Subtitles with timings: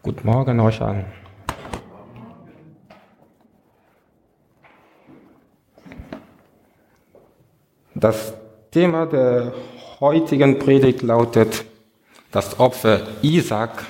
[0.00, 1.04] Guten Morgen euch an.
[7.96, 8.32] Das
[8.70, 9.52] Thema der
[9.98, 11.64] heutigen Predigt lautet
[12.30, 13.84] das Opfer Isaac,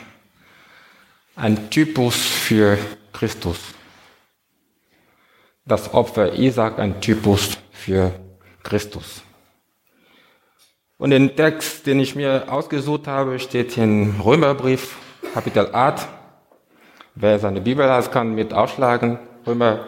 [1.36, 2.79] ein Typus für
[3.12, 3.59] Christus.
[5.66, 8.12] Das Opfer Isaac, ein Typus für
[8.62, 9.22] Christus.
[10.96, 14.96] Und den Text, den ich mir ausgesucht habe, steht in Römerbrief,
[15.35, 16.09] Kapitel 8.
[17.14, 19.18] Wer seine Bibel hat, kann mit aufschlagen.
[19.46, 19.81] Römer,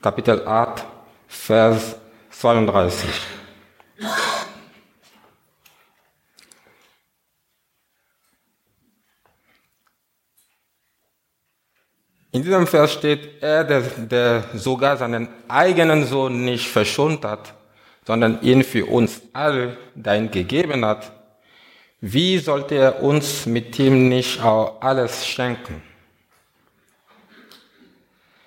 [0.00, 0.84] Kapitel 8,
[1.26, 1.96] Vers
[2.30, 3.08] 32.
[12.34, 17.54] In diesem Vers steht, er, der, der sogar seinen eigenen Sohn nicht verschont hat,
[18.06, 21.12] sondern ihn für uns alle dahin gegeben hat,
[22.04, 25.80] wie sollte er uns mit ihm nicht auch alles schenken?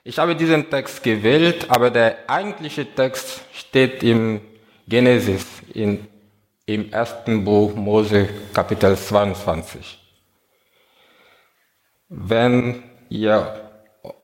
[0.03, 4.41] Ich habe diesen Text gewählt, aber der eigentliche Text steht im
[4.89, 6.05] Genesis, in,
[6.65, 9.99] im ersten Buch Mose, Kapitel 22.
[12.09, 13.71] Wenn ihr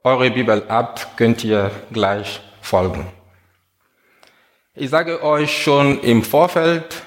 [0.04, 3.08] eure Bibel habt, könnt ihr gleich folgen.
[4.74, 7.04] Ich sage euch schon im Vorfeld,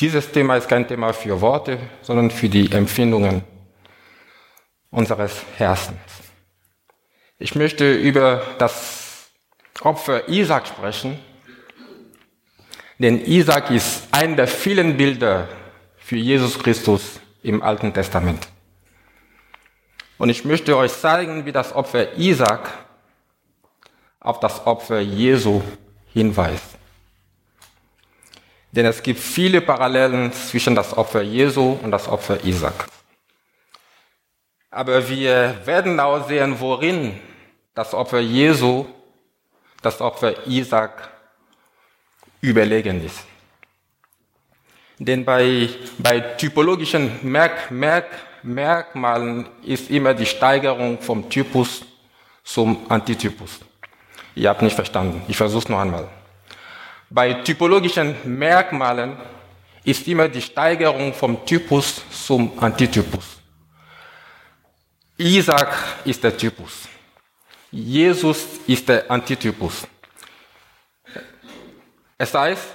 [0.00, 3.44] dieses Thema ist kein Thema für Worte, sondern für die Empfindungen
[4.90, 6.00] unseres Herzens.
[7.38, 9.30] Ich möchte über das
[9.82, 11.20] Opfer Isaac sprechen,
[12.98, 15.46] denn Isaac ist ein der vielen Bilder
[15.98, 18.48] für Jesus Christus im Alten Testament.
[20.18, 22.68] Und ich möchte euch zeigen, wie das Opfer Isaac
[24.18, 25.62] auf das Opfer Jesu
[26.12, 26.76] hinweist.
[28.72, 32.86] Denn es gibt viele Parallelen zwischen das Opfer Jesu und das Opfer Isaac.
[34.70, 37.18] Aber wir werden auch sehen, worin
[37.74, 38.86] das Opfer Jesu,
[39.80, 41.08] das Opfer Isaac
[42.40, 43.24] überlegen ist.
[44.98, 45.68] Denn bei,
[45.98, 48.06] bei typologischen Merk, Merk,
[48.42, 51.82] Merkmalen ist immer die Steigerung vom Typus
[52.44, 53.60] zum Antitypus.
[54.34, 55.22] Ihr habt nicht verstanden.
[55.28, 56.08] Ich versuche es noch einmal.
[57.08, 59.16] Bei typologischen Merkmalen
[59.84, 63.40] ist immer die Steigerung vom Typus zum Antitypus.
[65.16, 65.72] Isaac
[66.04, 66.88] ist der Typus.
[67.70, 69.86] Jesus ist der Antitypus.
[72.18, 72.68] Es heißt,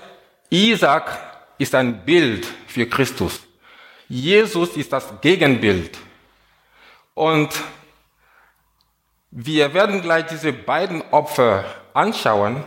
[0.50, 1.20] Isaac
[1.58, 3.42] ist ein Bild für Christus.
[4.08, 5.98] Jesus ist das Gegenbild.
[7.14, 7.50] Und
[9.32, 11.64] wir werden gleich diese beiden Opfer
[11.94, 12.64] anschauen.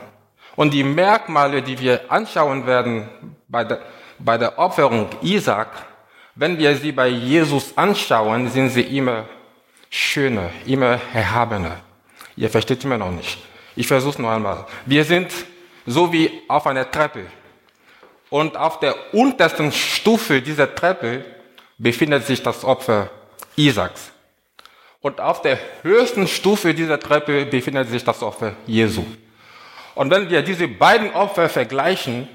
[0.57, 3.09] Und die Merkmale, die wir anschauen werden
[3.49, 3.81] bei der,
[4.19, 5.69] bei der Opferung Isaac,
[6.35, 9.25] wenn wir sie bei Jesus anschauen, sind sie immer
[9.91, 11.81] schöner, immer erhabener.
[12.37, 13.39] Ihr versteht immer noch nicht.
[13.77, 14.67] Ich versuche es noch einmal.
[14.87, 15.33] Wir sind
[15.87, 17.27] so wie auf einer Treppe.
[18.31, 21.25] Und auf der untersten Stufe dieser Treppe
[21.79, 23.11] befindet sich das Opfer
[23.57, 24.11] Isaaks.
[25.01, 29.05] Und auf der höchsten Stufe dieser Treppe befindet sich das Opfer Jesu.
[29.95, 32.29] Und wenn wir diese beiden Opfer vergleichen,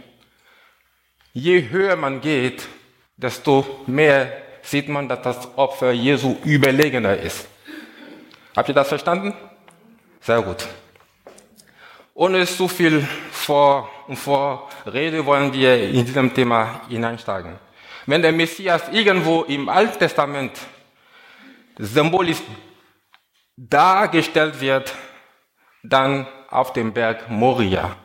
[1.34, 2.68] je höher man geht,
[3.18, 4.32] desto mehr
[4.62, 7.48] sieht man, dass das Opfer Jesu überlegener ist.
[8.56, 9.34] Habt ihr das verstanden?
[10.22, 10.68] Sehr gut.
[12.14, 17.58] Ohne zu viel Vor- und Vorrede wollen wir in diesem Thema hineinsteigen.
[18.06, 20.52] Wenn der Messias irgendwo im Alten Testament
[21.78, 22.42] symbolisch
[23.56, 24.94] dargestellt wird,
[25.84, 27.96] dann auf dem Berg Moria.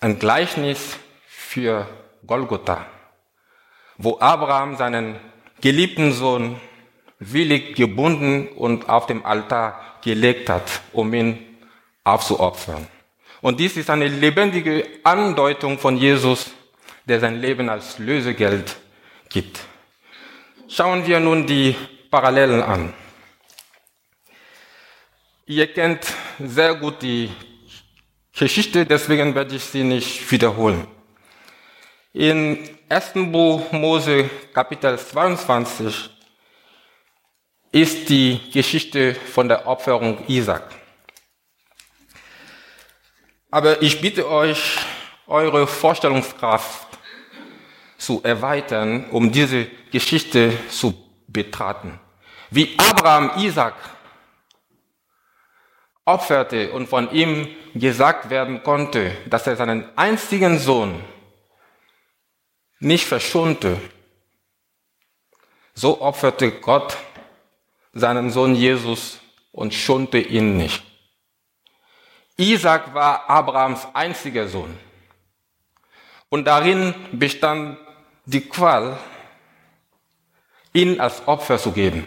[0.00, 1.86] Ein Gleichnis für
[2.26, 2.86] Golgotha,
[3.98, 5.18] wo Abraham seinen
[5.60, 6.60] geliebten Sohn
[7.18, 11.38] willig gebunden und auf dem Altar gelegt hat, um ihn
[12.04, 12.86] aufzuopfern.
[13.40, 16.50] Und dies ist eine lebendige Andeutung von Jesus,
[17.04, 18.76] der sein Leben als Lösegeld
[19.28, 19.60] gibt.
[20.68, 21.76] Schauen wir nun die
[22.10, 22.94] Parallelen an.
[25.54, 26.06] Ihr kennt
[26.38, 27.30] sehr gut die
[28.32, 30.86] Geschichte, deswegen werde ich sie nicht wiederholen.
[32.14, 33.12] In 1.
[33.30, 36.08] Buch Mose Kapitel 22
[37.70, 40.62] ist die Geschichte von der Opferung Isaac.
[43.50, 44.78] Aber ich bitte euch,
[45.26, 46.88] eure Vorstellungskraft
[47.98, 50.94] zu erweitern, um diese Geschichte zu
[51.28, 52.00] betrachten.
[52.48, 53.74] Wie Abraham Isaac
[56.04, 61.02] opferte und von ihm gesagt werden konnte, dass er seinen einzigen Sohn
[62.80, 63.78] nicht verschonte,
[65.74, 66.96] so opferte Gott
[67.92, 69.20] seinen Sohn Jesus
[69.52, 70.82] und schonte ihn nicht.
[72.36, 74.78] Isaac war Abrahams einziger Sohn.
[76.28, 77.78] Und darin bestand
[78.24, 78.98] die Qual,
[80.72, 82.06] ihn als Opfer zu geben.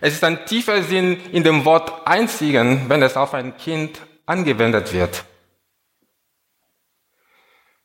[0.00, 4.92] Es ist ein tiefer Sinn in dem Wort einzigen, wenn es auf ein Kind angewendet
[4.92, 5.24] wird.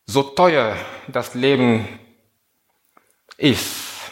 [0.06, 0.78] So teuer
[1.08, 1.88] das Leben
[3.38, 4.12] ist,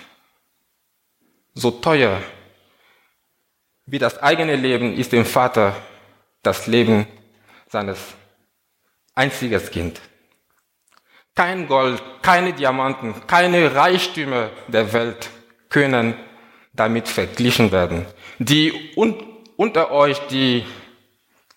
[1.53, 2.21] so teuer
[3.85, 5.75] wie das eigene Leben ist dem Vater
[6.41, 7.05] das Leben
[7.67, 7.99] seines
[9.13, 10.01] einziges Kind.
[11.35, 15.29] Kein Gold, keine Diamanten, keine Reichtümer der Welt
[15.69, 16.15] können
[16.73, 18.05] damit verglichen werden.
[18.39, 19.15] Die un
[19.55, 20.65] unter euch, die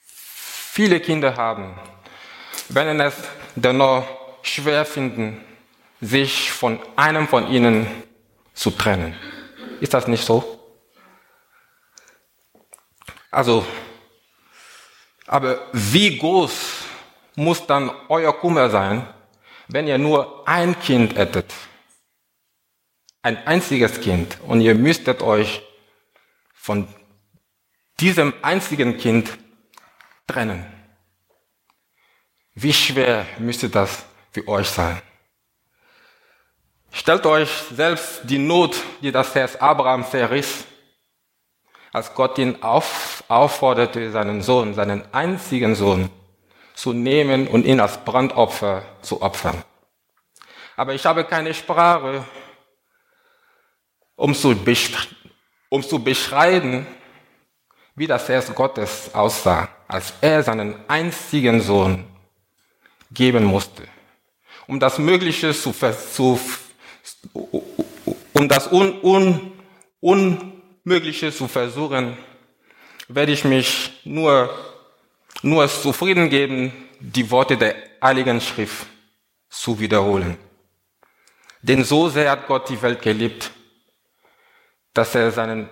[0.07, 1.75] viele Kinder haben,
[2.69, 3.15] werden es
[3.55, 4.07] dennoch
[4.43, 5.43] schwer finden,
[6.01, 7.87] sich von einem von ihnen
[8.53, 9.15] zu trennen.
[9.81, 10.61] Ist das nicht so?
[13.31, 13.67] Also,
[15.27, 16.53] aber wie groß
[17.35, 19.07] muss dann euer Kummer sein,
[19.69, 21.53] wenn ihr nur ein Kind hättet?
[23.27, 25.61] Ein einziges Kind und ihr müsstet euch
[26.55, 26.87] von
[27.99, 29.37] diesem einzigen Kind
[30.29, 30.65] trennen.
[32.55, 35.03] Wie schwer müsste das für euch sein?
[36.93, 40.65] Stellt euch selbst die Not, die das Herz Abraham zerriss,
[41.93, 46.11] als Gott ihn auf, aufforderte, seinen Sohn, seinen einzigen Sohn,
[46.77, 49.65] zu nehmen und ihn als Brandopfer zu opfern.
[50.77, 52.25] Aber ich habe keine Sprache,
[54.17, 54.57] um zu,
[55.69, 56.87] um zu beschreiben,
[57.95, 62.05] wie das Herz Gottes aussah, als er seinen einzigen Sohn
[63.11, 63.85] geben musste,
[64.67, 66.41] um das Mögliche zu, zu
[68.33, 69.53] um das Un Un
[70.01, 72.17] Unmögliche zu versuchen,
[73.09, 74.51] werde ich mich nur,
[75.43, 78.87] nur zufrieden geben, die Worte der Heiligen Schrift
[79.49, 80.37] zu wiederholen.
[81.63, 83.51] Denn so sehr hat Gott die Welt geliebt,
[84.97, 85.69] dass er seinen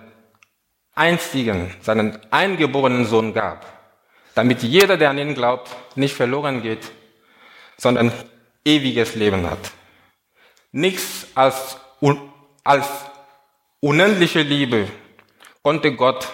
[0.93, 3.65] einzigen, seinen eingeborenen Sohn gab,
[4.33, 6.91] damit jeder, der an ihn glaubt, nicht verloren geht,
[7.77, 8.13] sondern
[8.63, 9.71] ewiges Leben hat.
[10.71, 11.77] Nichts als,
[12.63, 12.87] als
[13.79, 14.87] unendliche Liebe
[15.61, 16.27] konnte Gott,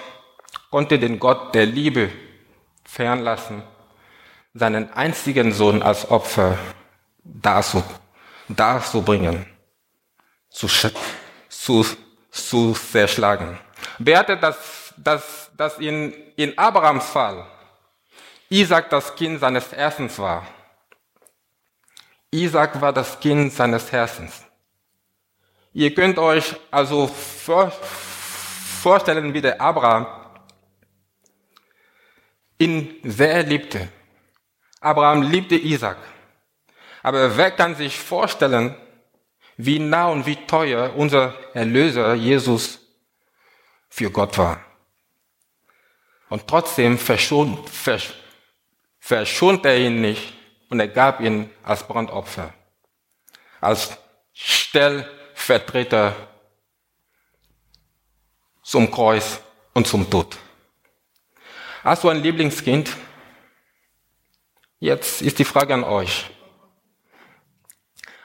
[0.69, 2.09] konnte den Gott der Liebe
[2.85, 3.63] fernlassen,
[4.53, 6.57] seinen einzigen Sohn als Opfer
[7.23, 9.45] darzubringen,
[10.49, 10.67] zu,
[11.47, 11.85] zu,
[12.31, 13.59] zu zerschlagen.
[13.99, 17.45] Wer hatte das, das, das in, in Abrahams Fall
[18.49, 20.47] Isaac das Kind seines Herzens war?
[22.31, 24.43] Isaac war das Kind seines Herzens.
[25.73, 30.07] Ihr könnt euch also vor, vorstellen, wie der Abraham
[32.57, 33.89] ihn sehr liebte.
[34.79, 35.97] Abraham liebte Isaac.
[37.03, 38.75] Aber wer kann sich vorstellen,
[39.65, 42.79] wie nah und wie teuer unser Erlöser Jesus
[43.89, 44.59] für Gott war?
[46.29, 47.69] Und trotzdem verschont,
[48.99, 50.33] verschont er ihn nicht
[50.69, 52.53] und er gab ihn als Brandopfer,
[53.59, 53.97] als
[54.33, 56.15] Stellvertreter
[58.63, 59.41] zum Kreuz
[59.73, 60.37] und zum Tod.
[61.83, 62.95] Hast du ein Lieblingskind?
[64.79, 66.31] Jetzt ist die Frage an euch.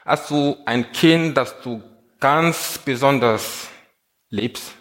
[0.07, 1.83] Hast du ein Kind, das du
[2.17, 3.67] ganz besonders
[4.29, 4.73] liebst?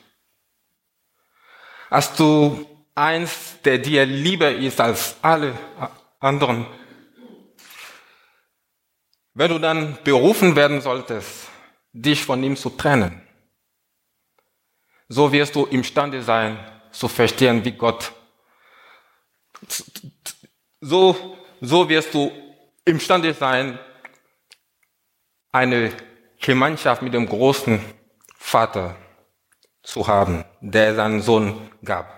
[1.90, 2.64] Hast du
[2.94, 5.58] eins, der dir lieber ist als alle
[6.20, 6.64] anderen?
[9.34, 11.48] Wenn du dann berufen werden solltest,
[11.92, 13.20] dich von ihm zu trennen,
[15.08, 16.56] so wirst du imstande sein,
[16.92, 18.12] zu verstehen, wie Gott,
[20.80, 22.30] so, so wirst du
[22.84, 23.80] imstande sein,
[25.52, 25.92] eine
[26.40, 27.80] Gemeinschaft mit dem großen
[28.36, 28.96] Vater
[29.82, 32.12] zu haben, der seinen Sohn gab.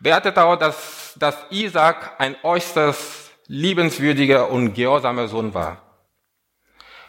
[0.00, 5.82] Beachtet auch, dass, dass Isaac ein äußerst liebenswürdiger und gehorsamer Sohn war.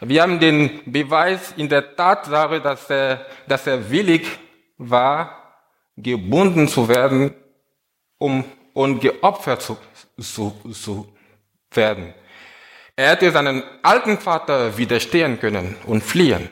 [0.00, 4.26] Wir haben den Beweis in der Tatsache, dass er, dass er willig
[4.78, 5.36] war,
[5.96, 7.34] gebunden zu werden,
[8.16, 9.76] um und geopfert zu,
[10.18, 11.12] zu, zu
[11.70, 12.14] werden.
[13.00, 16.50] Er hätte seinen alten Vater widerstehen können und fliehen.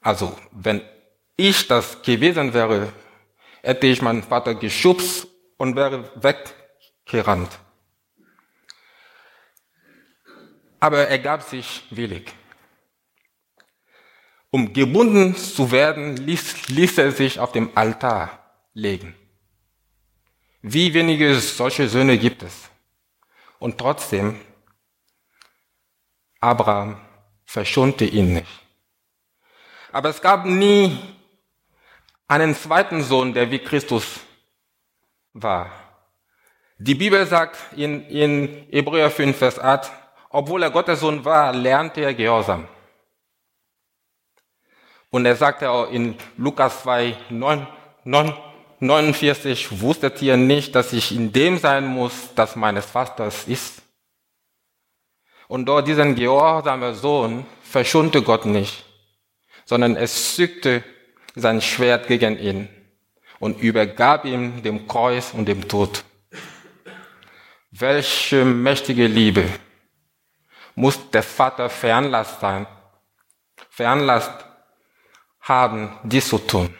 [0.00, 0.80] Also, wenn
[1.36, 2.92] ich das gewesen wäre,
[3.62, 7.58] hätte ich meinen Vater geschubst und wäre weggerannt.
[10.78, 12.32] Aber er gab sich willig.
[14.50, 19.16] Um gebunden zu werden, ließ, ließ er sich auf dem Altar legen.
[20.62, 22.70] Wie wenige solche Söhne gibt es?
[23.58, 24.40] Und trotzdem,
[26.46, 26.96] Abraham
[27.44, 28.60] verschonte ihn nicht.
[29.90, 30.96] Aber es gab nie
[32.28, 34.20] einen zweiten Sohn, der wie Christus
[35.32, 35.72] war.
[36.78, 39.90] Die Bibel sagt in, in Hebräer 5, Vers 8,
[40.30, 42.68] obwohl er Gottes Sohn war, lernte er Gehorsam.
[45.10, 47.66] Und er sagte auch in Lukas 2, 9,
[48.04, 48.34] 9,
[48.78, 53.85] 49, wusstet ihr nicht, dass ich in dem sein muss, das meines Vaters ist?
[55.48, 58.84] Und dort diesen gehorsamen Sohn verschonte Gott nicht,
[59.64, 60.82] sondern es zückte
[61.34, 62.68] sein Schwert gegen ihn
[63.38, 66.04] und übergab ihm dem Kreuz und dem Tod.
[67.70, 69.48] Welche mächtige Liebe
[70.74, 72.66] muss der Vater veranlasst sein,
[73.70, 74.44] veranlasst
[75.40, 76.74] haben, dies zu tun.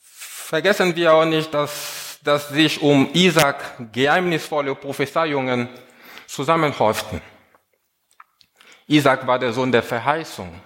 [0.00, 5.68] Vergessen wir auch nicht, dass, dass sich um Isaac geheimnisvolle Prophezeiungen
[6.26, 7.20] zusammenhäuften.
[8.86, 10.60] Isaac war der Sohn der Verheißung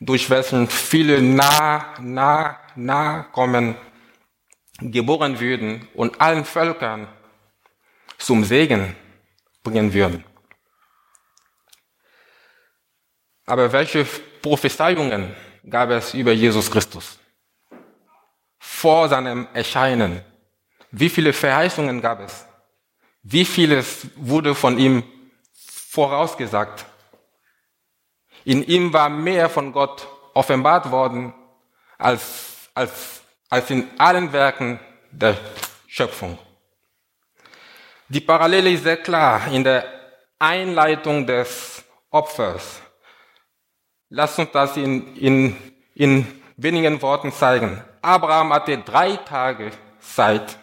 [0.00, 3.76] durch welchen viele nah, nah, Nachkommen
[4.80, 7.06] geboren würden und allen Völkern
[8.18, 8.96] zum Segen
[9.62, 10.24] bringen würden.
[13.46, 15.34] Aber welche Prophezeiungen
[15.68, 17.18] gab es über Jesus Christus?
[18.84, 20.20] Vor seinem Erscheinen.
[20.90, 22.44] Wie viele Verheißungen gab es?
[23.22, 25.02] Wie vieles wurde von ihm
[25.90, 26.84] vorausgesagt?
[28.44, 31.32] In ihm war mehr von Gott offenbart worden
[31.96, 34.78] als, als, als in allen Werken
[35.10, 35.38] der
[35.86, 36.36] Schöpfung.
[38.10, 39.86] Die Parallele ist sehr klar in der
[40.38, 42.82] Einleitung des Opfers.
[44.10, 45.56] Lass uns das in, in,
[45.94, 47.82] in wenigen Worten zeigen.
[48.04, 50.58] Abraham hatte drei Tage Zeit,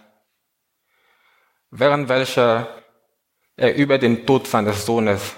[1.72, 2.68] während welcher
[3.58, 5.34] er über den Tod seines Sohnes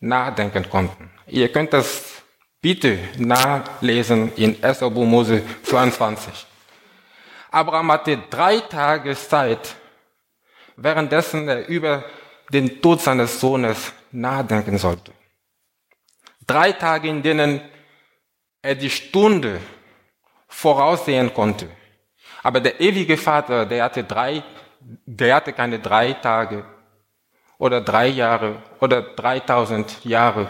[0.00, 0.96] nachdenken konnte.
[1.28, 2.22] Ihr könnt das
[2.60, 4.80] bitte nachlesen in 1.
[4.80, 6.44] Mose 22.
[7.52, 9.76] Abraham hatte drei Tage Zeit,
[10.76, 12.04] währenddessen er über
[12.52, 15.12] den Tod seines Sohnes nachdenken sollte.
[16.44, 17.60] Drei Tage, in denen
[18.60, 19.60] er die Stunde
[20.62, 21.68] voraussehen konnte.
[22.42, 24.42] Aber der ewige Vater, der hatte drei,
[24.80, 26.64] der hatte keine drei Tage
[27.58, 30.48] oder drei Jahre oder 3000 Jahre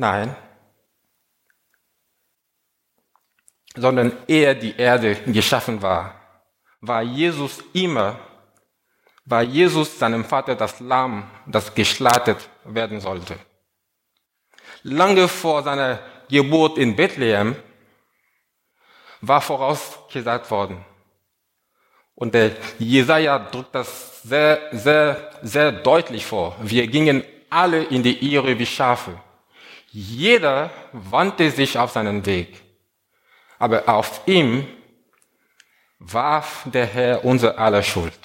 [0.00, 0.34] Nein.
[3.76, 6.14] Sondern ehe die Erde geschaffen war,
[6.80, 8.18] war Jesus immer,
[9.26, 13.38] war Jesus seinem Vater das Lamm, das geschlachtet werden sollte.
[14.82, 15.98] Lange vor seiner
[16.30, 17.56] Geburt in Bethlehem
[19.20, 20.84] war vorausgesagt worden.
[22.14, 26.56] Und der Jesaja drückt das sehr, sehr, sehr deutlich vor.
[26.60, 29.18] Wir gingen alle in die Irre wie Schafe.
[29.88, 32.60] Jeder wandte sich auf seinen Weg,
[33.58, 34.66] aber auf ihm
[35.98, 38.18] warf der Herr unser aller Schuld.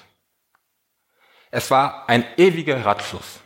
[1.50, 3.40] Es war ein ewiger Ratschluss.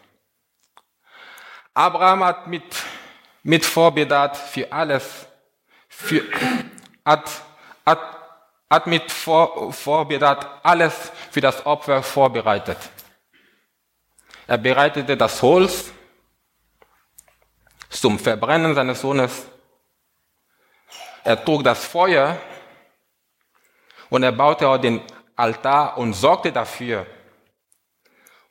[1.73, 2.63] Abraham hat mit,
[3.43, 5.27] mit Vorbedacht für alles,
[5.87, 6.23] für,
[7.05, 7.29] hat,
[7.85, 7.99] hat,
[8.69, 12.77] hat mit Vor, Vorbedacht alles für das Opfer vorbereitet.
[14.47, 15.91] Er bereitete das Holz,
[17.89, 19.47] zum Verbrennen seines Sohnes.
[21.23, 22.37] Er trug das Feuer
[24.09, 25.01] und er baute auch den
[25.35, 27.05] Altar und sorgte dafür,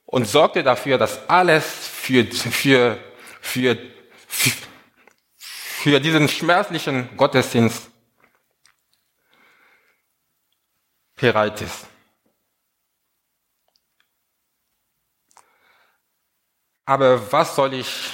[0.07, 2.99] und sorgte dafür, dass alles für, für,
[3.41, 3.79] für,
[4.27, 4.68] für,
[5.89, 7.91] für diesen schmerzlichen Gottesdienst
[11.17, 11.87] bereit ist.
[16.85, 18.11] Aber was soll ich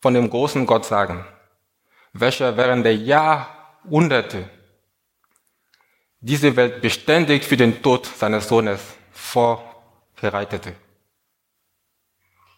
[0.00, 1.26] von dem großen Gott sagen,
[2.14, 4.48] welcher während der Jahrhunderte
[6.20, 8.80] diese Welt beständig für den Tod seines Sohnes
[9.12, 10.74] vorbereitete.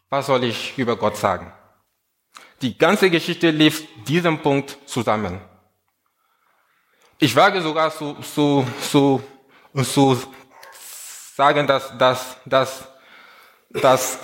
[0.09, 1.53] Was soll ich über Gott sagen?
[2.63, 5.41] Die ganze Geschichte lief diesem Punkt zusammen.
[7.19, 9.23] Ich wage sogar zu, zu, zu,
[9.83, 10.23] zu
[11.37, 12.89] sagen, dass, dass, dass,
[13.71, 14.19] dass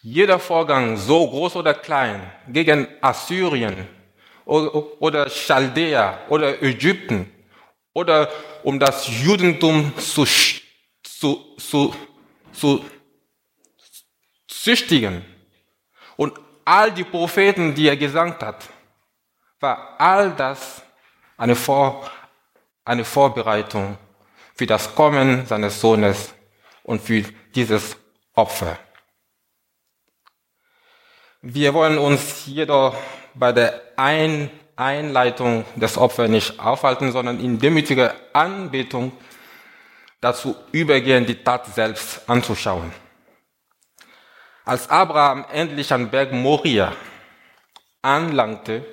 [0.00, 3.86] jeder Vorgang, so groß oder klein, gegen Assyrien
[4.46, 7.30] oder Chaldea oder Ägypten
[7.92, 8.30] oder
[8.62, 10.24] um das Judentum zu,
[11.02, 11.94] zu, zu,
[12.52, 12.84] zu
[14.46, 15.22] züchtigen
[16.68, 18.68] all die Propheten, die er gesandt hat,
[19.58, 20.82] war all das
[21.38, 22.10] eine, Vor
[22.84, 23.96] eine Vorbereitung
[24.54, 26.34] für das Kommen seines Sohnes
[26.82, 27.22] und für
[27.54, 27.96] dieses
[28.34, 28.78] Opfer.
[31.40, 32.94] Wir wollen uns jedoch
[33.34, 39.12] bei der Ein Einleitung des Opfers nicht aufhalten, sondern in demütiger Anbetung
[40.20, 42.92] dazu übergehen, die Tat selbst anzuschauen.
[44.68, 46.94] Als Abraham endlich am Berg Moria
[48.02, 48.84] anlangte,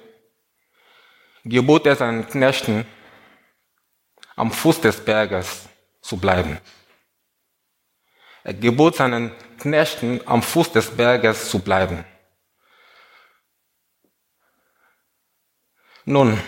[1.44, 2.86] gebot er seinen Knechten,
[4.38, 5.67] am Fuß des Berges
[6.01, 6.62] zu bleiben.
[8.46, 12.05] Er gebot seinen Knechten, am Fuß des Berges zu bleiben.
[16.05, 16.39] Nun,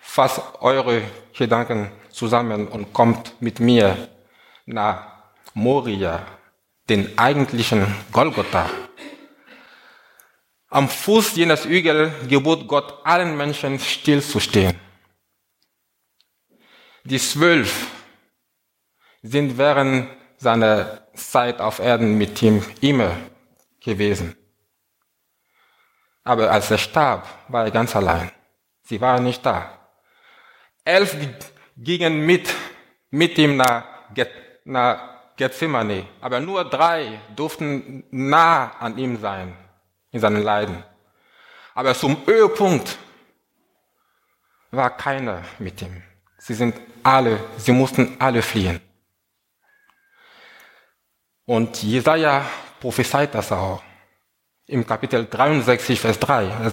[0.00, 1.02] fasst eure
[1.36, 4.08] Gedanken zusammen und kommt mit mir
[4.64, 5.22] nach
[5.52, 6.39] Moria,
[6.90, 8.68] den eigentlichen Golgotha.
[10.68, 14.78] Am Fuß jenes Hügel gebot Gott allen Menschen stillzustehen.
[17.04, 17.86] Die zwölf
[19.22, 23.16] sind während seiner Zeit auf Erden mit ihm immer
[23.80, 24.36] gewesen.
[26.24, 28.30] Aber als er starb, war er ganz allein.
[28.82, 29.78] Sie waren nicht da.
[30.84, 31.16] Elf
[31.76, 32.52] gingen mit,
[33.10, 33.84] mit ihm nach,
[34.64, 39.56] nach Gethsemane, aber nur drei durften nah an ihm sein
[40.10, 40.84] in seinen Leiden.
[41.74, 42.98] Aber zum Höhepunkt
[44.70, 46.02] war keiner mit ihm.
[46.36, 48.82] Sie sind alle, sie mussten alle fliehen.
[51.46, 52.44] Und Jesaja
[52.78, 53.82] prophezeit das auch
[54.66, 56.72] im Kapitel 63, Vers 3,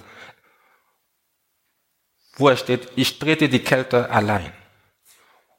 [2.36, 4.52] wo er steht, ich trete die Kälte allein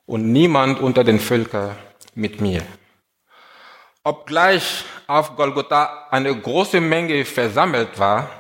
[0.05, 1.75] und niemand unter den Völkern
[2.15, 2.63] mit mir.
[4.09, 8.31] Obgleich auf Golgotha eine große Menge versammelt war,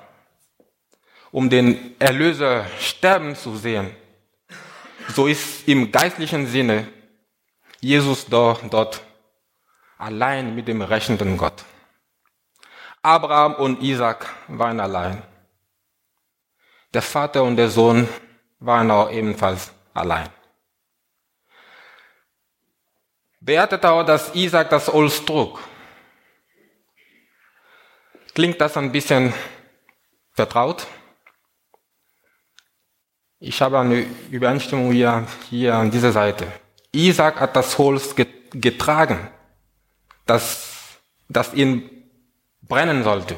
[1.31, 3.95] um den Erlöser sterben zu sehen,
[5.15, 6.89] so ist im geistlichen Sinne
[7.81, 9.03] Jesus dort, dort
[9.99, 11.67] allein mit dem rächenden Gott.
[13.03, 15.23] Abraham und Isaac waren allein.
[16.95, 18.09] Der Vater und der Sohn
[18.59, 20.31] waren auch ebenfalls allein.
[23.41, 25.61] Beachtet auch, dass Isaac das Holz trug.
[28.35, 29.33] Klingt das ein bisschen
[30.33, 30.87] vertraut?
[33.41, 36.51] Ich habe eine Übereinstimmung hier, hier an dieser Seite.
[36.93, 38.15] Isaac hat das Holz
[38.51, 39.31] getragen,
[40.27, 40.99] das,
[41.29, 41.89] das ihn
[42.63, 43.37] brennen sollte.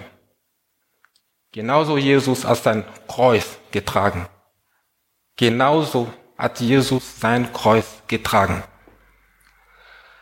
[1.53, 4.29] Genauso Jesus hat sein Kreuz getragen.
[5.37, 8.63] Genauso hat Jesus sein Kreuz getragen.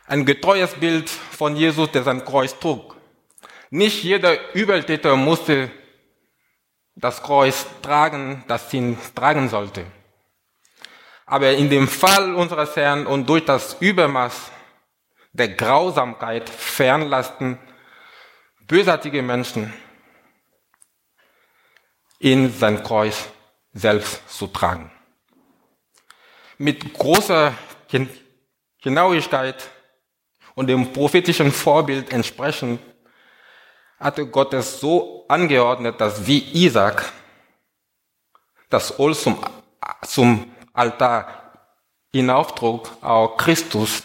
[0.09, 2.97] Ein getreues Bild von Jesus, der sein Kreuz trug.
[3.69, 5.71] Nicht jeder Übeltäter musste
[6.95, 9.85] das Kreuz tragen, das ihn tragen sollte.
[11.27, 14.51] Aber in dem Fall unseres Herrn und durch das Übermaß
[15.33, 17.59] der Grausamkeit fernlasten
[18.67, 19.75] bösartige Menschen
[22.19, 23.29] in sein Kreuz
[23.75, 24.91] selbst zu tragen.
[26.57, 27.53] Mit großer
[28.81, 29.71] Genauigkeit
[30.59, 32.81] und dem prophetischen Vorbild entsprechend
[34.01, 37.13] hatte Gott es so angeordnet, dass wie Isaac
[38.69, 39.39] das Holz zum,
[40.03, 41.53] zum Altar
[42.13, 44.03] hinauftrug, auch Christus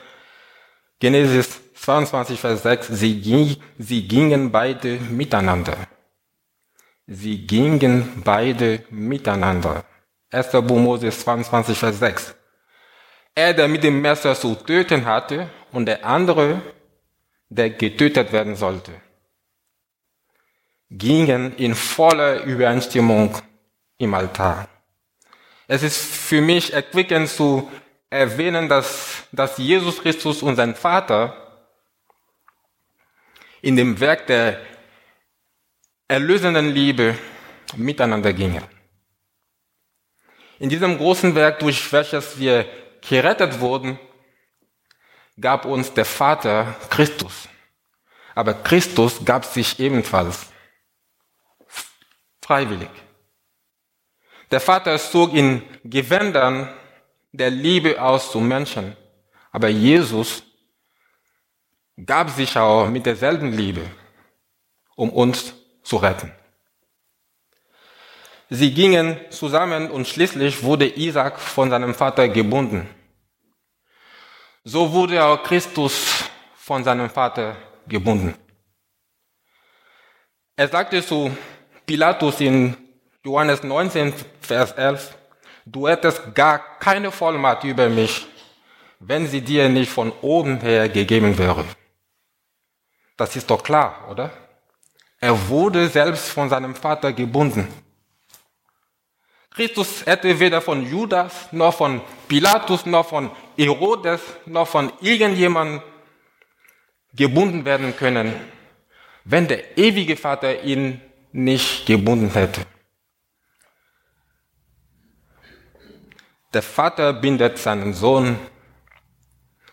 [0.99, 5.77] Genesis 22, Vers 6, sie, ging, sie gingen beide miteinander.
[7.07, 9.85] Sie gingen beide miteinander.
[10.33, 10.51] 1.
[10.51, 12.35] Buch Moses 22, Vers 6.
[13.37, 16.61] Er, der mit dem Messer zu töten hatte, und der andere,
[17.51, 18.91] der getötet werden sollte,
[20.91, 23.33] gingen in voller Übereinstimmung
[23.99, 24.67] im Altar.
[25.69, 27.71] Es ist für mich erquickend zu
[28.11, 31.46] erwähnen, dass, dass Jesus Christus und sein Vater
[33.67, 34.61] in dem Werk der
[36.07, 37.19] erlösenden Liebe
[37.75, 38.63] miteinander gingen.
[40.61, 42.65] In diesem großen Werk, durch welches wir
[43.01, 43.99] gerettet wurden,
[45.41, 47.49] gab uns der Vater Christus.
[48.37, 50.47] Aber Christus gab sich ebenfalls
[52.41, 52.91] freiwillig.
[54.53, 56.73] Der Vater zog in Gewändern
[57.33, 58.97] der Liebe aus zu Menschen,
[59.51, 60.46] aber Jesus
[62.05, 63.83] gab sich auch mit derselben Liebe,
[64.97, 66.33] um uns zu retten.
[68.49, 72.89] Sie gingen zusammen und schließlich wurde Isaac von seinem Vater gebunden.
[74.63, 76.25] So wurde auch Christus
[76.57, 77.57] von seinem Vater
[77.89, 78.35] gebunden.
[80.57, 81.37] Er sagte zu
[81.85, 82.77] Pilatus in
[83.25, 85.17] Johannes 19, Vers 11,
[85.65, 88.27] du hättest gar keine Vollmacht über mich,
[89.01, 91.65] wenn sie dir nicht von oben her gegeben wäre.
[93.17, 94.31] Das ist doch klar, oder?
[95.21, 97.67] Er wurde selbst von seinem Vater gebunden.
[99.51, 105.81] Christus hätte weder von Judas, noch von Pilatus, noch von Herodes, noch von irgendjemandem
[107.15, 108.35] gebunden werden können,
[109.25, 111.01] wenn der ewige Vater ihn
[111.33, 112.67] nicht gebunden hätte.
[116.53, 118.39] Der Vater bindet seinen Sohn.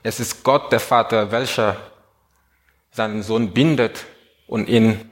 [0.01, 1.92] Es ist Gott, der Vater, welcher
[2.93, 4.05] seinen Sohn bindet
[4.47, 5.11] und ihn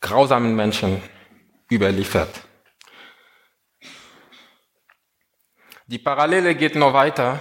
[0.00, 1.02] grausamen Menschen
[1.70, 2.42] überliefert.
[5.86, 7.40] Die Parallele geht noch weiter,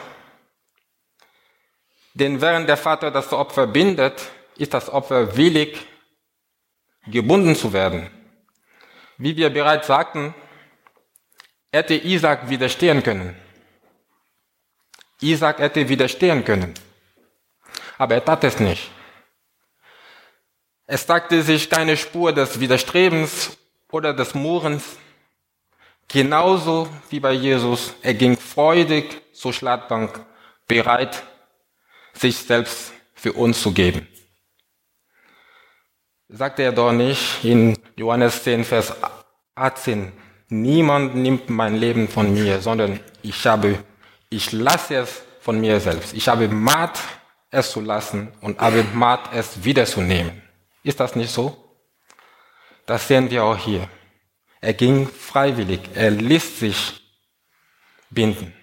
[2.14, 5.86] denn während der Vater das Opfer bindet, ist das Opfer willig,
[7.08, 8.10] gebunden zu werden.
[9.18, 10.36] Wie wir bereits sagten,
[11.72, 13.36] hätte Isaac widerstehen können.
[15.22, 16.74] Isaac hätte widerstehen können.
[17.98, 18.92] Aber er tat es nicht.
[20.88, 23.58] Es sagte sich keine Spur des Widerstrebens
[23.92, 24.98] oder des Murrens.
[26.08, 30.24] Genauso wie bei Jesus, er ging freudig zur Schlachtbank,
[30.68, 31.24] bereit,
[32.14, 34.08] sich selbst für uns zu geben.
[36.30, 38.94] Sagte er doch nicht in Johannes 10, Vers
[39.56, 40.12] 18,
[40.50, 43.84] niemand nimmt mein Leben von mir, sondern ich habe,
[44.30, 46.14] ich lasse es von mir selbst.
[46.14, 47.00] Ich habe Macht,
[47.56, 48.60] es zu lassen und
[48.94, 50.42] Macht, es wiederzunehmen.
[50.84, 51.66] Ist das nicht so?
[52.86, 53.90] Das sehen wir auch hier.
[54.62, 57.02] Er ging freiwillig, er ließ sich
[58.10, 58.54] binden.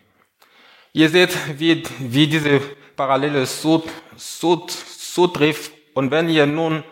[0.92, 2.60] Ihr seht, wie, wie diese
[2.96, 3.84] Parallele so,
[4.16, 5.72] so, so trifft.
[5.94, 6.84] Und wenn ihr nun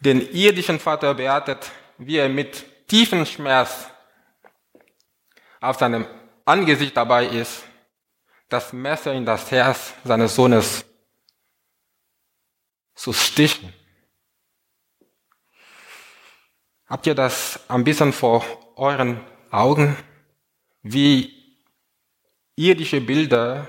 [0.00, 3.88] den irdischen Vater beachtet, wie er mit tiefem Schmerz
[5.60, 6.06] auf seinem
[6.44, 7.62] Angesicht dabei ist,
[8.48, 10.84] das Messer in das Herz seines Sohnes
[12.94, 13.72] zu stichen.
[16.86, 18.44] Habt ihr das ein bisschen vor
[18.76, 19.96] euren Augen,
[20.82, 21.58] wie
[22.56, 23.66] irdische Bilder,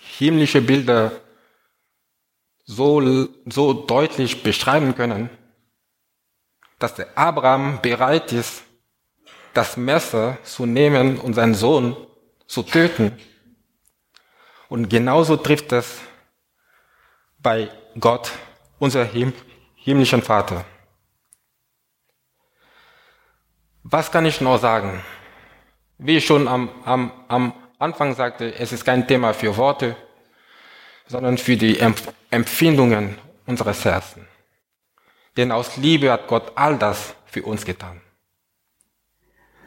[0.00, 1.12] himmlische Bilder
[2.64, 5.28] so, so deutlich beschreiben können,
[6.78, 8.62] dass der Abraham bereit ist,
[9.52, 11.96] das Messer zu nehmen und seinen Sohn
[12.46, 13.18] zu töten.
[14.68, 16.00] Und genauso trifft es
[17.38, 18.32] bei Gott,
[18.78, 19.04] unser
[19.76, 20.64] himmlischen Vater.
[23.84, 25.04] Was kann ich noch sagen?
[25.98, 29.96] Wie ich schon am, am, am Anfang sagte, es ist kein Thema für Worte,
[31.06, 31.78] sondern für die
[32.30, 34.26] Empfindungen unseres Herzens.
[35.36, 38.00] Denn aus Liebe hat Gott all das für uns getan.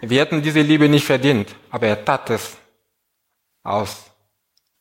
[0.01, 2.57] Wir hätten diese Liebe nicht verdient, aber er tat es
[3.63, 4.09] aus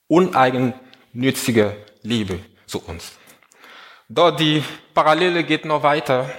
[0.08, 3.12] uneigennütziger Liebe zu uns.
[4.08, 4.62] Dort die
[4.94, 6.30] Parallele geht noch weiter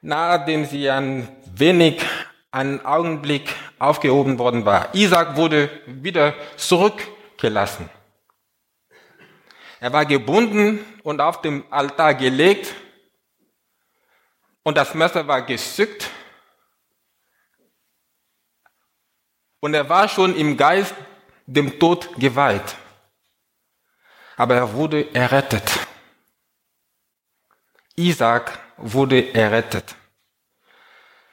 [0.00, 2.02] nachdem sie ein wenig
[2.50, 4.94] einen Augenblick aufgehoben worden war.
[4.94, 7.90] Isaac wurde wieder zurückgelassen.
[9.80, 12.74] Er war gebunden und auf dem Altar gelegt
[14.62, 16.10] und das Messer war gesückt
[19.60, 20.94] und er war schon im Geist
[21.46, 22.76] dem Tod geweiht.
[24.38, 25.70] Aber er wurde errettet.
[27.96, 29.96] Isaac wurde errettet.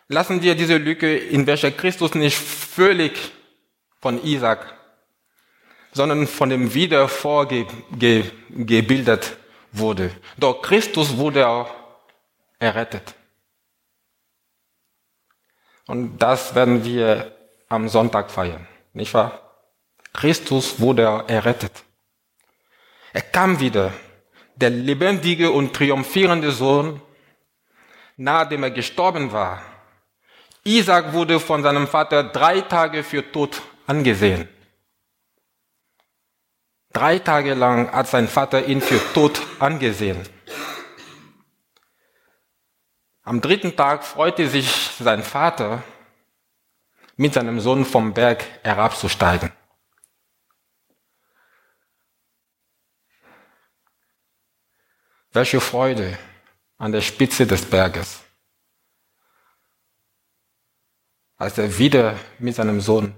[0.07, 3.31] Lassen wir diese Lücke, in welcher Christus nicht völlig
[4.01, 4.75] von Isaac,
[5.93, 9.37] sondern von dem wieder vorgebildet
[9.71, 10.11] wurde.
[10.37, 11.73] Doch Christus wurde auch
[12.59, 13.15] errettet.
[15.87, 17.33] Und das werden wir
[17.69, 19.39] am Sonntag feiern, nicht wahr?
[20.13, 21.84] Christus wurde errettet.
[23.15, 23.93] Er kam wieder,
[24.57, 27.01] der lebendige und triumphierende Sohn
[28.17, 29.61] nachdem er gestorben war.
[30.65, 34.49] Isaac wurde von seinem Vater drei Tage für tot angesehen.
[36.91, 40.21] Drei Tage lang hat sein Vater ihn für tot angesehen.
[43.23, 45.83] Am dritten Tag freute sich sein Vater,
[47.17, 49.53] mit seinem Sohn vom Berg herabzusteigen.
[55.35, 56.17] Welche Freude,
[56.77, 58.25] an der Spitze des Berges.
[61.37, 63.13] als er wieder mit seinem Sohn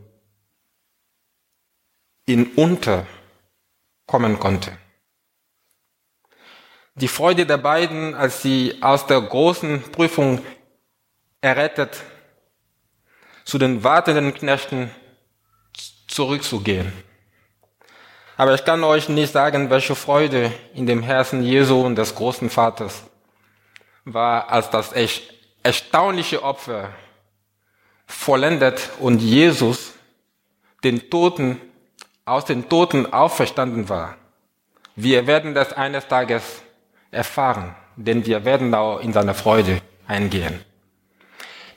[2.26, 4.78] in unterkommen konnte.
[6.96, 10.44] Die Freude der beiden, als sie aus der großen Prüfung
[11.42, 12.04] errettet
[13.46, 14.90] zu den wartenden Knechten
[16.08, 16.92] zurückzugehen.
[18.38, 22.52] Aber ich kann euch nicht sagen, welche Freude in dem Herzen Jesu und des großen
[22.52, 23.04] Vaters
[24.06, 24.94] war, als das
[25.64, 26.92] erstaunliche Opfer
[28.06, 29.94] vollendet und Jesus
[30.84, 31.60] den Toten
[32.26, 34.18] aus den Toten auferstanden war.
[34.96, 36.62] Wir werden das eines Tages
[37.10, 40.64] erfahren, denn wir werden auch in seine Freude eingehen.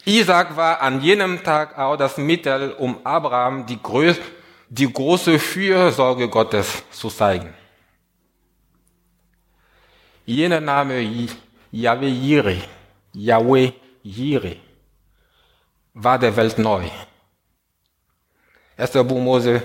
[0.04, 4.12] Isaac war an jenem Tag auch das Mittel, um Abraham die, Grö
[4.70, 7.52] die große Fürsorge Gottes zu zeigen.
[10.24, 11.00] Jener Name
[11.72, 12.62] Yahweh Jireh,
[13.12, 14.56] Yahweh Jireh,
[15.94, 16.84] war der Welt neu.
[18.76, 18.92] 1.
[18.92, 19.60] Buch Mose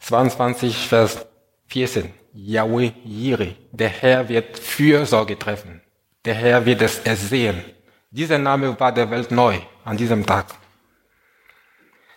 [0.00, 1.24] 22, Vers
[1.68, 2.12] 14.
[2.34, 5.80] Yahweh Jireh, der Herr wird Fürsorge treffen.
[6.24, 7.64] Der Herr wird es ersehen.
[8.10, 10.59] Dieser Name war der Welt neu an diesem Tag.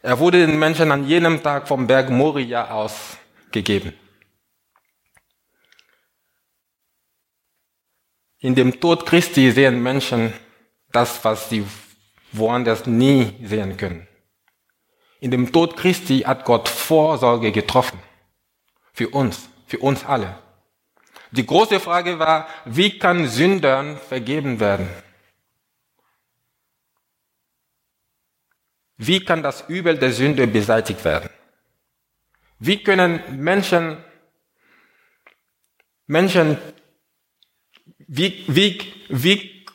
[0.05, 3.17] Er wurde den Menschen an jenem Tag vom Berg Moria aus
[3.53, 3.93] gegeben.
[8.39, 10.33] In dem Tod Christi sehen Menschen
[10.91, 11.65] das, was sie
[12.33, 14.05] woanders nie sehen können.
[15.21, 17.97] In dem Tod Christi hat Gott Vorsorge getroffen.
[18.91, 20.37] Für uns, für uns alle.
[21.31, 24.89] Die große Frage war, wie kann Sündern vergeben werden?
[29.05, 31.29] Wie kann das Übel der Sünde beseitigt werden?
[32.59, 33.97] Wie können Menschen,
[36.07, 36.57] Menschen,
[38.07, 39.65] wie, wie, wie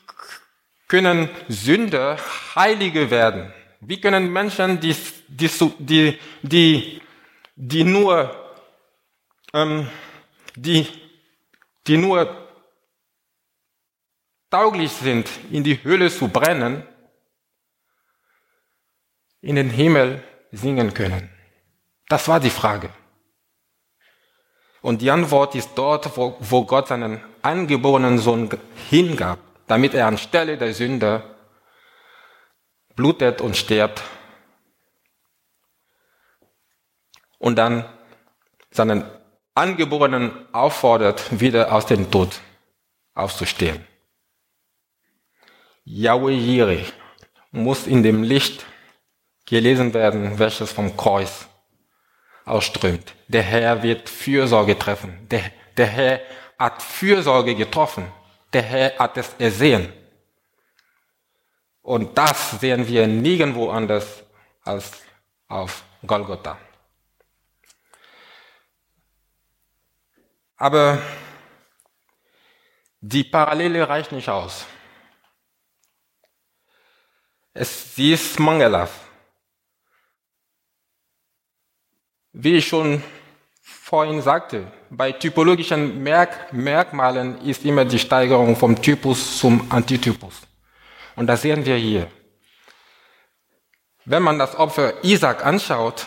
[0.87, 2.17] können Sünder
[2.55, 3.53] Heilige werden?
[3.81, 4.97] Wie können Menschen, die,
[5.29, 7.03] die, die,
[7.55, 8.35] die nur,
[9.53, 9.89] ähm,
[10.57, 10.87] die,
[11.87, 12.49] die nur
[14.49, 16.83] tauglich sind, in die Höhle zu brennen,
[19.41, 21.31] in den Himmel singen können?
[22.09, 22.91] Das war die Frage.
[24.81, 28.49] Und die Antwort ist dort, wo, wo Gott seinen angeborenen Sohn
[28.89, 31.23] hingab, damit er anstelle der Sünder
[32.95, 34.03] blutet und stirbt
[37.39, 37.85] und dann
[38.71, 39.05] seinen
[39.55, 42.41] Angeborenen auffordert, wieder aus dem Tod
[43.15, 43.85] aufzustehen.
[45.85, 46.85] Yahweh Jireh
[47.51, 48.65] muss in dem Licht
[49.49, 51.47] gelesen werden, welches vom Kreuz
[52.45, 53.15] ausströmt.
[53.29, 55.27] Der Herr wird Fürsorge treffen.
[55.29, 55.43] Der,
[55.77, 56.21] der Herr
[56.59, 58.11] hat Fürsorge getroffen.
[58.53, 59.93] Der Herr hat es ersehen.
[61.83, 64.23] Und das sehen wir nirgendwo anders
[64.63, 64.93] als
[65.49, 66.59] auf Golgotha.
[70.57, 70.99] Aber
[73.01, 74.67] die Parallele reicht nicht aus.
[77.55, 79.08] Es, sie ist mangelhaft.
[82.33, 83.03] Wie ich schon
[83.61, 90.35] vorhin sagte, bei typologischen Merk Merkmalen ist immer die Steigerung vom Typus zum Antitypus.
[91.17, 92.11] Und das sehen wir hier.
[94.05, 96.07] Wenn man das Opfer Isaac anschaut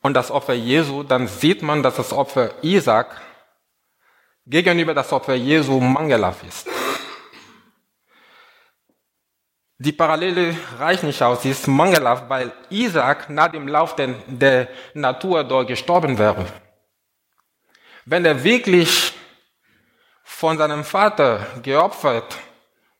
[0.00, 3.20] und das Opfer Jesu, dann sieht man, dass das Opfer Isaac
[4.46, 6.75] gegenüber das Opfer Jesu mangelhaft ist.
[9.78, 14.68] Die Parallele reicht nicht aus, sie ist mangelhaft, weil Isaac nach dem Lauf der, der
[14.94, 16.46] Natur dort gestorben wäre.
[18.06, 19.12] Wenn er wirklich
[20.22, 22.38] von seinem Vater geopfert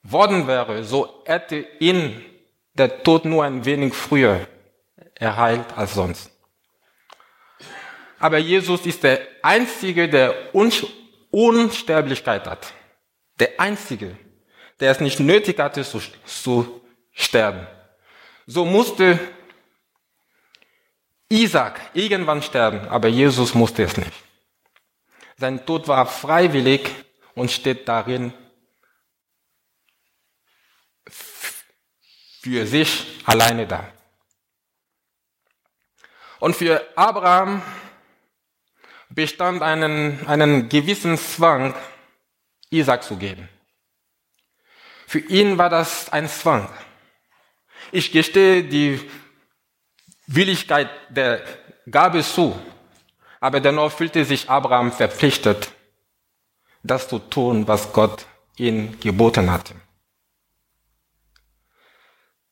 [0.02, 2.22] worden wäre, so hätte ihn
[2.74, 4.46] der Tod nur ein wenig früher
[5.14, 6.30] erheilt als sonst.
[8.18, 10.54] Aber Jesus ist der Einzige, der
[11.30, 12.72] Unsterblichkeit hat.
[13.38, 14.16] Der Einzige
[14.80, 16.80] der es nicht nötig hatte zu, zu
[17.12, 17.66] sterben.
[18.46, 19.18] So musste
[21.28, 24.12] Isaac irgendwann sterben, aber Jesus musste es nicht.
[25.36, 26.88] Sein Tod war freiwillig
[27.34, 28.32] und steht darin
[32.40, 33.92] für sich alleine da.
[36.38, 37.62] Und für Abraham
[39.08, 41.74] bestand einen, einen gewissen Zwang,
[42.70, 43.48] Isaac zu geben.
[45.06, 46.68] Für ihn war das ein Zwang.
[47.92, 49.00] Ich gestehe die
[50.26, 51.42] Willigkeit der
[51.88, 52.58] Gabe zu,
[53.40, 55.70] aber dennoch fühlte sich Abraham verpflichtet,
[56.82, 59.74] das zu tun, was Gott ihm geboten hatte.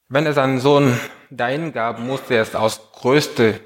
[0.08, 0.98] Wenn er seinen Sohn
[1.30, 3.58] dahin gab, musste er es aus Größte.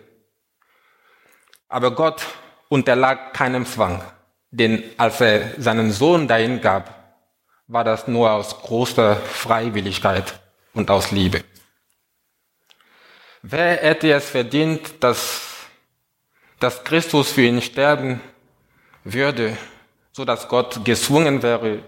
[1.69, 2.25] Aber Gott
[2.71, 4.03] unterlag keinem Zwang.
[4.51, 6.98] Denn als er seinen Sohn dahin gab,
[7.69, 10.41] war das nur aus großer Freiwilligkeit
[10.73, 11.45] und aus Liebe.
[13.43, 15.43] Wer hätte es verdient, dass,
[16.59, 18.21] dass Christus für ihn sterben
[19.05, 19.57] würde,
[20.13, 21.85] so dass Gott gezwungen wäre,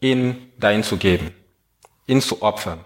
[0.00, 1.34] ihn dahin zu geben,
[2.06, 2.84] ihn zu opfern?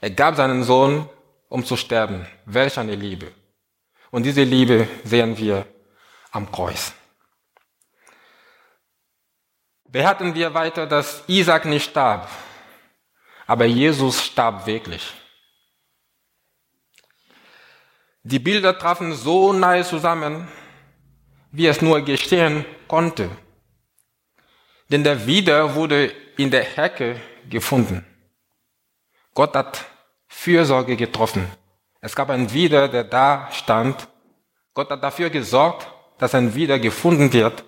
[0.00, 1.08] Er gab seinen Sohn,
[1.48, 2.26] um zu sterben.
[2.46, 3.32] Welch eine Liebe.
[4.10, 5.66] Und diese Liebe sehen wir
[6.30, 6.92] am Kreuz.
[9.92, 12.26] Behaupten wir weiter, dass Isaac nicht starb,
[13.46, 15.12] aber Jesus starb wirklich.
[18.22, 20.48] Die Bilder trafen so nahe zusammen,
[21.50, 23.28] wie es nur geschehen konnte.
[24.88, 26.06] Denn der Wider wurde
[26.38, 28.06] in der Hecke gefunden.
[29.34, 29.84] Gott hat
[30.26, 31.46] Fürsorge getroffen.
[32.00, 34.08] Es gab einen Wider, der da stand.
[34.72, 37.62] Gott hat dafür gesorgt, dass ein Wider gefunden wird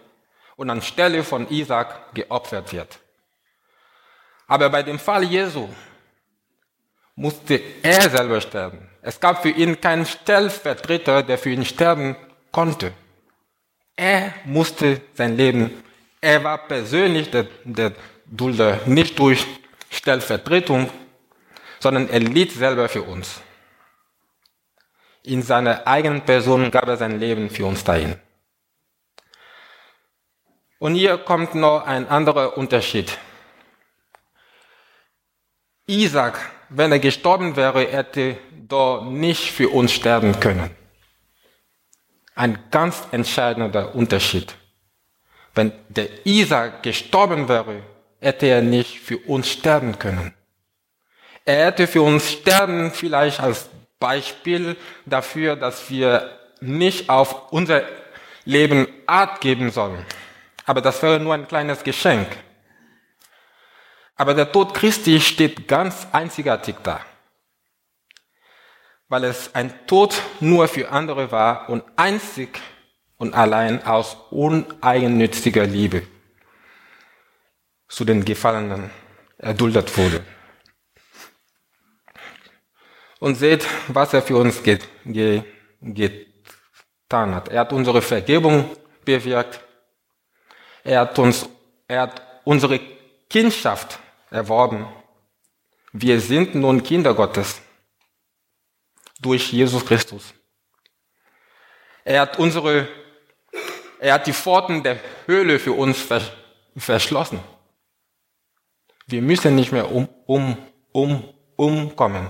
[0.56, 2.98] und anstelle von Isaac geopfert wird.
[4.46, 5.68] Aber bei dem Fall Jesu
[7.14, 8.88] musste er selber sterben.
[9.02, 12.16] Es gab für ihn keinen Stellvertreter, der für ihn sterben
[12.50, 12.92] konnte.
[13.96, 15.70] Er musste sein Leben,
[16.20, 17.92] er war persönlich der, der
[18.26, 19.46] Dulder, nicht durch
[19.90, 20.90] Stellvertretung,
[21.78, 23.40] sondern er litt selber für uns.
[25.22, 28.16] In seiner eigenen Person gab er sein Leben für uns dahin.
[30.78, 33.16] Und hier kommt noch ein anderer Unterschied.
[35.86, 40.70] Isaac, wenn er gestorben wäre, hätte doch nicht für uns sterben können.
[42.34, 44.54] Ein ganz entscheidender Unterschied.
[45.54, 47.82] Wenn der Isaac gestorben wäre,
[48.20, 50.34] hätte er nicht für uns sterben können.
[51.44, 53.68] Er hätte für uns sterben vielleicht als
[54.00, 57.82] Beispiel dafür, dass wir nicht auf unser
[58.44, 60.04] Leben Art geben sollen.
[60.64, 62.28] Aber das wäre nur ein kleines Geschenk.
[64.16, 67.00] Aber der Tod Christi steht ganz einzigartig da,
[69.08, 72.60] weil es ein Tod nur für andere war und einzig
[73.16, 76.06] und allein aus uneigennütziger Liebe
[77.88, 78.90] zu den Gefallenen
[79.38, 80.24] erduldet wurde
[83.18, 85.44] und seht, was er für uns get, get,
[87.14, 87.48] getan hat.
[87.48, 88.70] Er hat unsere Vergebung
[89.04, 89.63] bewirkt.
[90.84, 91.48] Er hat uns,
[91.88, 92.78] er hat unsere
[93.28, 93.98] Kindschaft
[94.30, 94.86] erworben.
[95.92, 97.60] Wir sind nun Kinder Gottes
[99.18, 100.34] durch Jesus Christus.
[102.04, 102.86] Er hat unsere,
[103.98, 106.06] er hat die Pforten der Höhle für uns
[106.76, 107.40] verschlossen.
[109.06, 110.56] Wir müssen nicht mehr um, um,
[110.92, 111.24] um,
[111.56, 112.28] umkommen.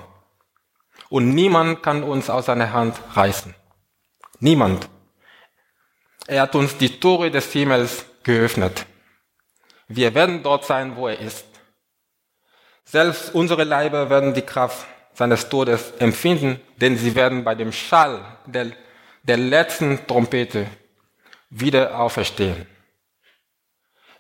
[1.09, 3.55] Und niemand kann uns aus seiner Hand reißen.
[4.38, 4.88] Niemand.
[6.27, 8.87] Er hat uns die Tore des Himmels geöffnet.
[9.89, 11.47] Wir werden dort sein, wo er ist.
[12.85, 18.39] Selbst unsere Leiber werden die Kraft seines Todes empfinden, denn sie werden bei dem Schall
[18.47, 18.73] der,
[19.23, 20.67] der letzten Trompete
[21.51, 22.67] wieder auferstehen.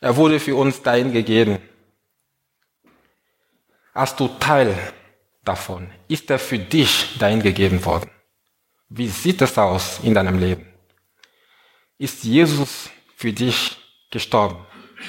[0.00, 1.58] Er wurde für uns dahin gegeben.
[3.92, 4.76] Hast du Teil
[5.44, 8.10] davon ist er für dich dahin gegeben worden.
[8.88, 10.66] Wie sieht es aus in deinem Leben?
[11.98, 13.76] Ist Jesus für dich
[14.14, 14.56] gestorben?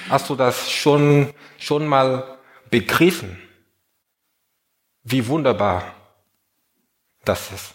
[0.09, 2.37] Hast du das schon, schon mal
[2.69, 3.39] begriffen?
[5.03, 5.83] Wie wunderbar
[7.23, 7.73] das ist.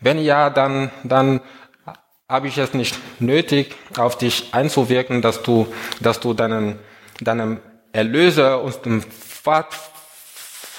[0.00, 1.40] Wenn ja, dann, dann
[2.28, 6.78] habe ich es nicht nötig, auf dich einzuwirken, dass du, dass du deinen,
[7.20, 7.60] deinem
[7.92, 9.02] Erlöser und dem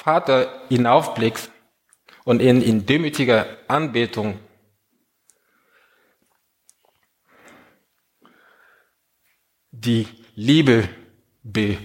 [0.03, 1.51] Vater hinaufblickst
[2.23, 4.39] und ihn in demütiger Anbetung
[9.81, 10.87] die Liebe
[11.43, 11.77] be,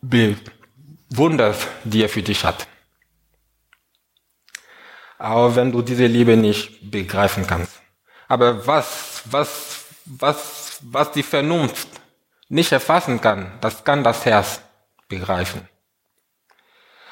[0.00, 2.66] bewunderst, die er für dich hat.
[5.18, 7.80] Aber wenn du diese Liebe nicht begreifen kannst.
[8.28, 11.88] Aber was, was, was, was die Vernunft
[12.48, 14.60] nicht erfassen kann, das kann das Herz
[15.08, 15.68] begreifen.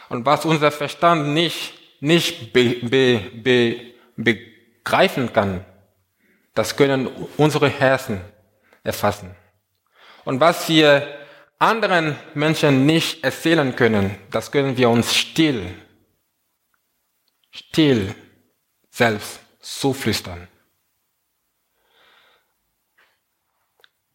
[0.08, 5.64] Und was unser Verstand nicht, nicht be, be, be, begreifen kann,
[6.54, 8.20] das können unsere Herzen
[8.84, 9.34] erfassen.
[10.24, 11.18] Und was wir
[11.58, 15.74] anderen Menschen nicht erzählen können, das können wir uns still,
[17.50, 18.14] still
[18.90, 20.46] selbst zuflüstern.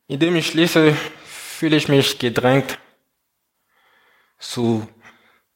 [0.08, 0.96] Indem ich schließe,
[1.26, 2.80] fühle ich mich gedrängt
[4.40, 4.88] zu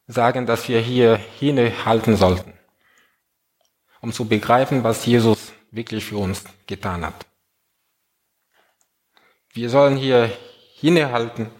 [0.08, 2.54] sagen, dass wir hier hinhalten sollten,
[4.02, 7.26] um zu begreifen, was Jesus wirklich für uns getan hat.
[9.56, 10.36] Wir sollen hier
[10.74, 11.52] hinhalten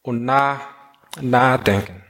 [0.00, 0.62] und nah,
[1.20, 2.02] nachdenken.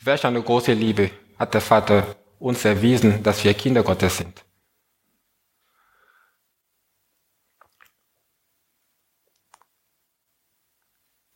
[0.00, 4.44] Welch eine große Liebe hat der Vater uns erwiesen, dass wir Kinder Gottes sind.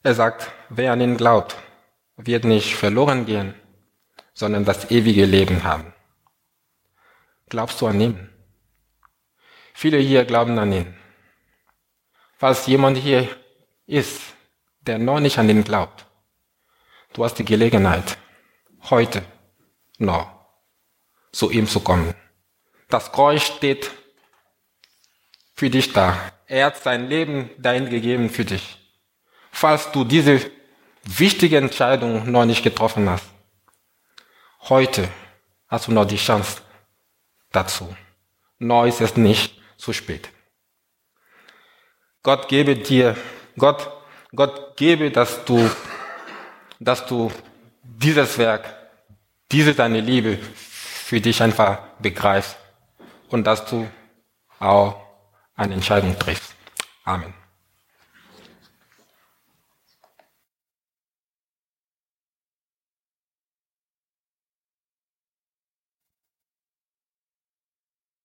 [0.03, 1.57] Er sagt, wer an ihn glaubt,
[2.17, 3.55] wird nicht verloren gehen,
[4.35, 5.93] sondern das ewige Leben haben.
[7.49, 8.40] Glaubst du an ihn?
[9.81, 10.95] Viele hier glauben an ihn.
[12.37, 13.27] Falls jemand hier
[13.87, 14.21] ist,
[14.83, 16.05] der noch nicht an ihn glaubt,
[17.15, 18.19] du hast die Gelegenheit,
[18.91, 19.23] heute
[19.97, 20.29] noch
[21.33, 22.13] zu ihm zu kommen.
[22.91, 23.91] Das Kreuz steht
[25.55, 26.31] für dich da.
[26.47, 28.77] Er hat sein Leben dahin gegeben für dich.
[29.51, 30.43] Falls du diese
[31.05, 33.31] wichtige Entscheidung noch nicht getroffen hast,
[34.69, 35.09] heute
[35.69, 36.61] hast du noch die Chance
[37.51, 37.97] dazu.
[38.59, 40.29] Noch ist es nicht zu spät.
[42.23, 43.17] Gott gebe dir,
[43.57, 43.91] Gott,
[44.35, 45.71] Gott gebe, dass du,
[46.79, 47.33] dass du
[47.83, 48.65] dieses Werk,
[49.51, 52.57] diese deine Liebe für dich einfach begreifst
[53.29, 53.91] und dass du
[54.59, 55.01] auch
[55.55, 56.55] eine Entscheidung triffst.
[57.05, 57.40] Amen.